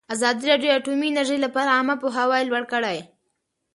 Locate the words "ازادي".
0.13-0.43